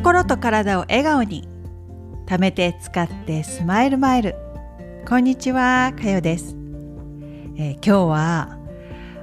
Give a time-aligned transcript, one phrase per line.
[0.00, 1.46] 心と体を笑顔に。
[2.24, 4.34] 貯めて使ってスマイルマイル。
[5.06, 6.56] こんにちはかよです、
[7.56, 8.58] えー、今日は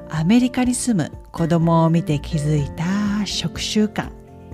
[0.09, 4.11] アメリカに住む子供を見て気づいた食習慣、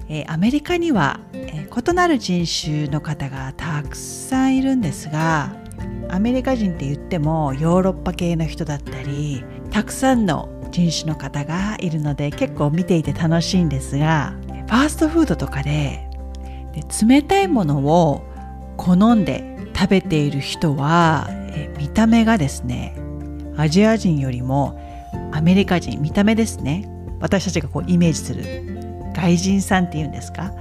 [0.08, 5.54] えー、アメリカには、えー、異なる人種の方がたくさんいるんですが
[6.08, 14.36] アメリカ人って言ってもヨーロッパ系の人だったりたくさんの人種の方がいるので結構見ていて楽しいんですが
[14.68, 16.13] ファーストフードとかで
[16.74, 18.24] で冷たいものを
[18.78, 22.96] 好んで食べている人はえ見た目がですね
[23.58, 24.80] アジア人よりも
[25.32, 28.44] アメリカ人見た目ですね私たちがこうイメージする
[29.16, 30.52] 外人さんっていうんですか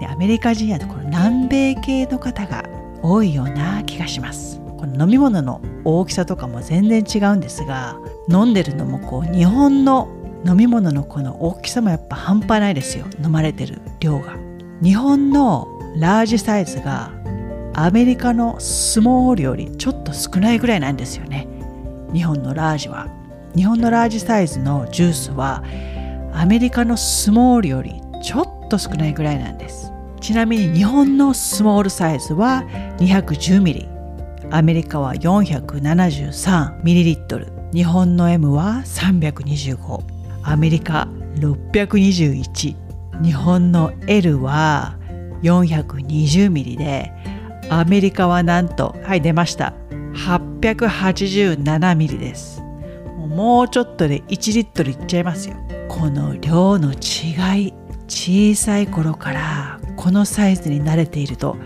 [0.00, 2.64] でアメリカ人やとこの南米系の方が
[3.02, 4.60] 多いような気がします。
[4.78, 7.96] この飲み物の大きさとかも全然違うんですが
[8.28, 10.08] 飲んでるのもこう日本の
[10.44, 13.06] 飲み物のこの大きさもやっぱ半端ないですよ。
[13.22, 14.41] 飲まれてる量が。
[14.82, 17.12] 日本のラージサイズが
[17.72, 21.46] アメリカのスモールよりちょっと少ないぐらいなんですよね。
[22.12, 23.06] 日本のラージは。
[23.54, 25.62] 日本のラージサイズのジュースは
[26.32, 29.92] アメリカのスモールよりちょっと少ないぐらいなんです。
[30.20, 32.64] ちなみに日本のスモールサイズは
[32.98, 33.88] 210ミリ。
[34.50, 40.00] アメリカは 473ml 日本の M は325
[40.42, 42.91] アメリカ621
[43.22, 44.96] 日本の L は
[45.42, 47.12] 420ミリで
[47.68, 49.74] アメリカはなんとはい出ました。
[50.14, 52.62] 887ミリです。
[53.28, 55.56] もうちょっとで1リットルいっちゃいますよ。
[55.88, 57.74] この量の違い
[58.08, 61.56] 小さい頃からこのサイズに慣れていると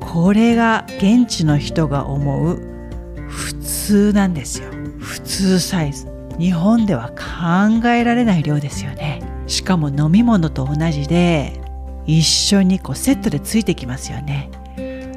[0.00, 2.56] これが現地の人が思う
[3.28, 4.70] 普通なんですよ。
[4.98, 6.08] 普通サイズ。
[6.38, 9.22] 日本では考えられない量ですよね。
[9.48, 11.60] しかも飲み物と同じで
[12.06, 14.50] 一緒にこうセットでついてきますよね。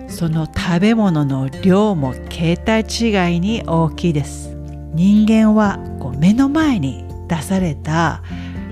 [0.07, 4.55] その食べ物の量も桁違いに大きいです。
[4.93, 8.21] 人間はこう目の前に出された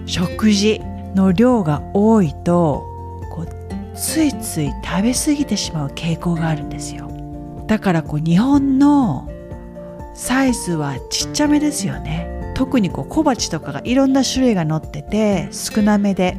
[0.06, 0.82] 食事
[1.16, 2.86] の量が多いと
[3.32, 7.10] こうついつい食べ過ぎてしまう傾向があるんですよ。
[7.68, 9.30] だからこう日本の
[10.14, 12.39] サイズはちっちゃめですよね。
[12.60, 16.36] 特にこう小鉢とかがいろんな種類が載ってて少なめで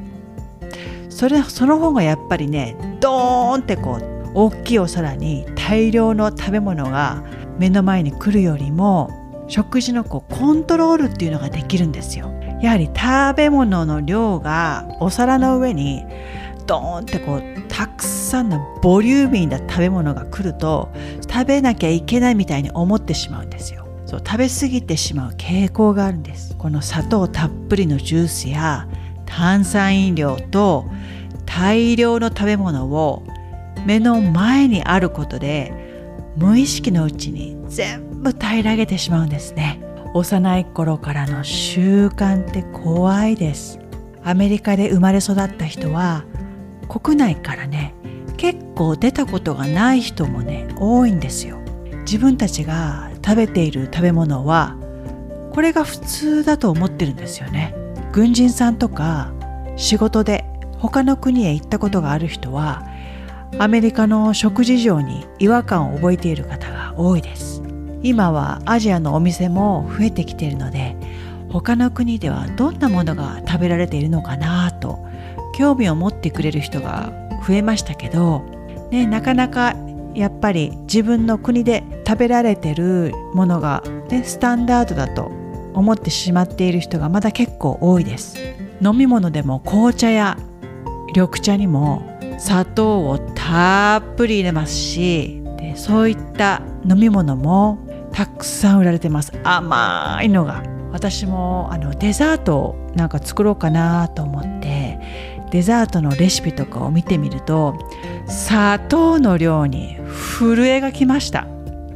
[1.08, 7.24] それその方がやっぱりねドーンってこう大きいお皿に大量の食べ物が
[7.56, 9.10] 目の前に来るよりも
[9.48, 12.30] 食事のこうコントロールっていうのができるんですよ。
[12.60, 16.04] やはり食べ物の量がお皿の上に
[16.66, 20.90] ドーンってこうたくさんのボリューミーな食べ物が来ると
[21.32, 23.79] 食べなきゃいけないみたいに思ってしまうんですよ。
[24.10, 26.56] そう食べ過ぎてしまう傾向があるんです。
[26.56, 28.88] この砂糖たっぷりのジュースや
[29.24, 30.90] 炭酸飲料と
[31.46, 33.22] 大量の食べ物を
[33.86, 35.72] 目の前にあることで
[36.36, 39.80] 無意識のうちに全部平らげてしまうんですね。
[40.12, 43.78] 幼い頃からの習慣って怖いです。
[44.24, 46.24] アメリカで生まれ育った人は
[46.88, 47.94] 国内からね
[48.36, 51.58] 結構出たことがない人もね多いんですよ。
[52.00, 54.76] 自分たちが食べている食べ物は
[55.52, 57.76] これが普通だと思ってるんですよね。
[58.10, 59.32] 軍人さんとか
[59.76, 60.44] 仕事で
[60.78, 62.84] 他の国へ行ったことがある人は
[63.60, 67.62] アメリカの食事情に違和感を覚えている方が多いです。
[68.02, 70.96] 今はアジアのお店も増えてきているので
[71.50, 75.06] 他の国ではどんなものが食べられているのかなと
[75.56, 77.12] 興味を持ってくれる人が
[77.46, 78.40] 増えましたけど、
[78.90, 79.76] ね、なかなか
[80.14, 85.30] やっぱり自分の国で食べられてるものが、ね、スタンダードだと
[85.74, 88.36] 思ってしまっている人がまだ結構多いです。
[88.82, 90.38] 飲み物でも紅茶や
[91.08, 92.02] 緑茶にも
[92.38, 97.78] 砂糖をたっぷり入れますしでそういった飲み物も
[98.12, 99.32] たくさん売られてます。
[99.44, 104.98] 甘いのが私もあのデザートをなんか作ろうかなと思って
[105.50, 107.76] デザートのレシピとかを見てみると
[108.26, 109.99] 砂糖の量に
[110.40, 111.46] 震えがきました。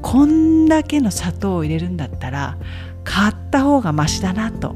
[0.02, 2.58] こんだけの砂糖を入れるんだったら
[3.02, 4.75] 買った方がマシだなと。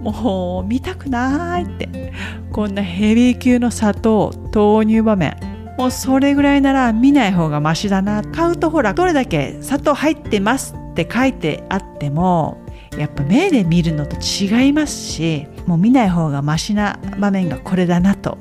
[0.00, 2.12] もう見たくないって。
[2.52, 5.36] こんなヘビー級の砂糖豆乳場面。
[5.78, 8.22] もうそれぐらいなら見ない方がマシだな。
[8.22, 12.62] 買うとほらどれだけ砂糖入ってますって書いてあっても
[12.96, 18.38] やっぱ目で見るのと違いますしもう見ない方がマシな場面がこれだなと。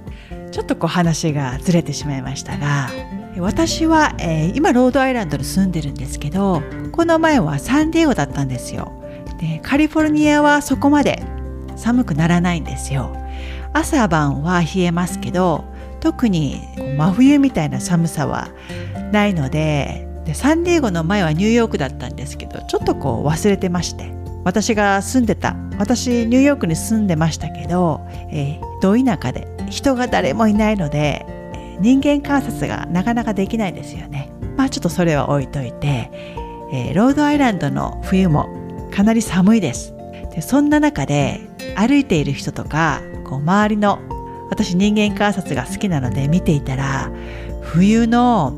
[0.51, 3.20] ちょっとこう話がずれてしまいましたが。
[3.39, 6.61] 私は、えー、今ロードアイランドに住んでるんですけど
[6.91, 8.91] この前はサンディエゴだったんですよ。
[9.39, 11.23] でカリフォルニアはそこまで
[11.75, 13.15] 寒くならないんですよ。
[13.73, 15.63] 朝晩は冷えますけど
[16.01, 16.61] 特に
[16.97, 18.49] 真冬みたいな寒さは
[19.11, 24.11] ないのででサンディエゴの前はニューヨークだったんですけどちょっとこう忘れてまして
[24.43, 31.25] 私が住んでた私ニューヨークに住んでましたけど、えー、ど田舎で人が誰もいないので
[31.81, 34.31] 人間観察がなかなかできないですよね。
[34.55, 36.11] まあちょっとそれは置いといて、
[36.71, 38.47] えー、ロードアイランドの冬も
[38.91, 39.93] かなり寒いです。
[40.33, 41.41] でそんな中で
[41.75, 43.99] 歩いている人とかこう周りの
[44.49, 47.11] 私人間観察が好きなので見ていたら
[47.61, 48.53] 冬の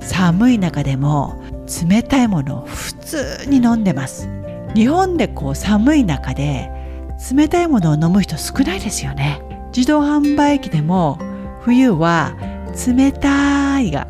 [0.00, 1.42] 寒い中でも
[1.88, 4.28] 冷たいものを普通に飲んでます。
[4.74, 6.70] 日本でこう寒い中で
[7.34, 9.42] 冷たいものを飲む人少ないですよね。
[9.74, 11.18] 自動販売機でも
[11.62, 12.34] 冬は
[12.86, 14.06] 冷たいが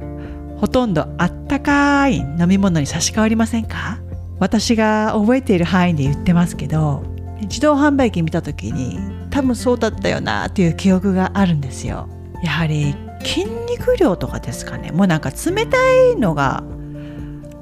[0.58, 3.98] ほとんどあったかい飲み物に差し替わりませんか？
[4.38, 7.02] 私が覚えている範囲で言ってますけど
[7.42, 8.98] 自動販売機見た時に
[9.30, 12.08] 多分そうだったよなっていう記憶があるんですよ。
[12.42, 14.92] やはり筋肉量とかですかね。
[14.92, 15.76] もうなんか冷た
[16.12, 16.64] いのが、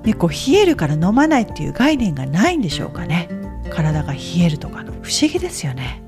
[0.04, 3.28] ね、こう冷えるから飲まないっていう概念がないんでしょうかね。
[3.70, 4.92] 体が冷えるとかの。
[5.02, 6.02] 不思議ですよね。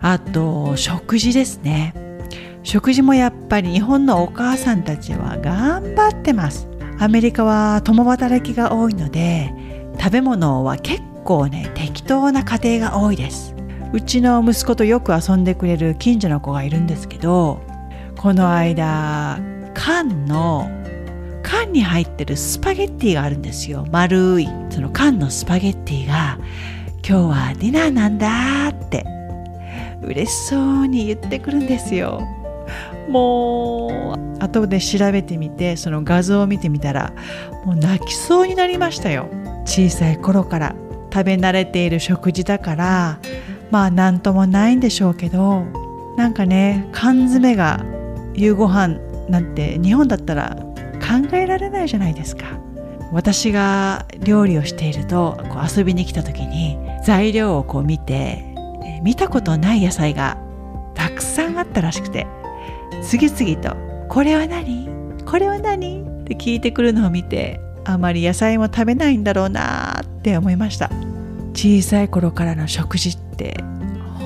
[0.00, 1.94] あと食事ですね。
[2.62, 6.68] 食事もやっぱり日本のお母さんたちは頑張ってます。
[6.98, 9.52] アメリカは共働きが多いので
[9.98, 13.54] 食べ物は結構ね適当な家庭が多いです。
[13.92, 17.60] うちの息子とよく遊んでくれる近所の子がいるんですけど
[18.16, 19.38] この間
[19.74, 20.70] 缶の
[21.42, 23.86] 缶に入ってるスパゲッティがあるんですよ。
[23.90, 26.38] 丸いその缶のスパゲッティが
[27.06, 29.04] 今日はディナーなんだって
[30.02, 32.22] 嬉しそうに言ってくるんですよ。
[33.08, 37.12] もう後で調べてみてその画像を見てみたら
[37.64, 39.28] もう泣きそうになりましたよ。
[39.64, 40.74] 小さい頃から
[41.12, 43.18] 食べ慣れている食事だから
[43.70, 45.64] まあ何ともないんでしょうけど
[46.16, 47.84] なんかね缶詰が
[48.34, 50.56] 夕ご飯なんて日本だったら
[51.00, 52.44] 考えられないじゃないですか。
[53.12, 58.42] 私が料理をしているとこう遊びに来た時に材料をこう見て
[59.02, 60.38] 見たことない野菜が
[60.94, 62.26] たくさんあったらしくて。
[63.02, 63.76] 次々と
[64.08, 64.88] 「これは何？
[65.24, 70.90] これは何?」って聞いてくるのを見てあまり野菜も食べないんだろうなって思いました。
[71.54, 73.56] 小さい頃からの食事って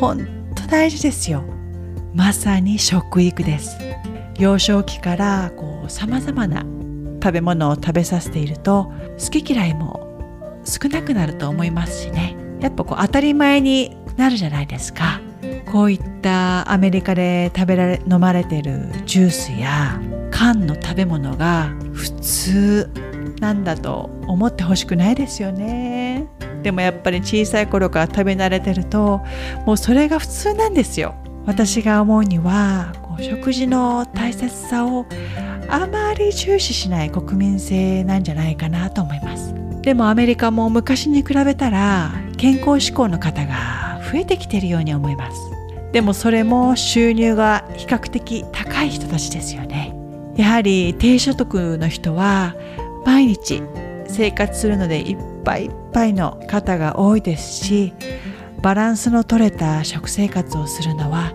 [0.01, 1.43] 本当大事ですよ。
[2.15, 3.77] まさに食育です。
[4.39, 5.51] 幼少期から
[5.89, 6.65] さまざまな
[7.23, 10.07] 食べ物を食べさせていると好き嫌いも
[10.65, 12.37] 少なくなると思いますしね。
[12.61, 15.21] やっぱこう当たり前になるじゃないですか。
[15.73, 20.01] こういったアメリカで食べられ飲まれてるジュースや
[20.33, 22.91] 缶の食べ物が普通
[23.39, 26.27] なんだと思ってほしくないですよね。
[26.65, 29.21] でもやっぱり小さい頃から食べ慣れてると
[29.65, 31.15] もうそれが普通なんですよ。
[31.47, 35.07] 私が思うにはこう食事の大切さを
[35.69, 39.55] あまり重視しない国民性なんじゃないかなと思います。
[39.83, 45.56] でもアメリカも昔に比べたら健康志向の方が増えてきてるように思います。
[45.97, 49.97] でもそれも収入が比較的高い人たちですよね。
[50.37, 52.55] やはり低所得の人は
[53.07, 53.63] 毎日
[54.07, 57.95] 生活するのでいっぱいいっぱいの方が多いですし
[58.61, 61.33] バランスの取れた食生活をするのは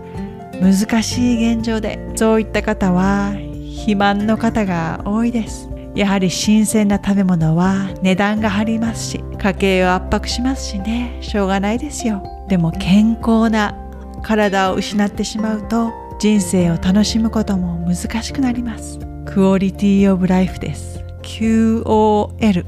[0.60, 5.68] 難しい現状でそういった方は肥満の方が多いです。
[5.96, 11.18] やはり新鮮な食べ物は値段が張りますし家計を圧迫しますしね。
[11.20, 12.22] しょうがないですよ。
[12.46, 13.81] でも健康な
[14.22, 18.98] 体を失ってしまうと人生を楽しむことも難しくなります。
[19.26, 21.02] クオリティオブライフです。
[21.22, 22.64] QOL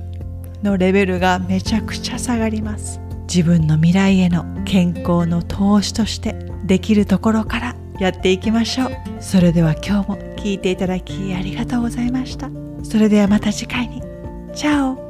[0.63, 3.01] のレベルがめちゃくちゃ下がります。
[3.29, 6.35] 自分の未来への健康の投資として
[6.65, 8.91] できるところからやっていきましょう。
[9.21, 12.51] それでは今日も聞いていただきありがとうございました。
[12.83, 14.03] それではまた次回に。
[14.55, 15.04] チャオ。